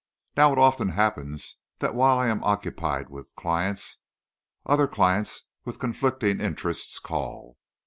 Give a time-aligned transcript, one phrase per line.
[0.35, 3.99] Now it often happens that while I am occupied with clients,
[4.65, 7.59] other clients with conflicting interests call.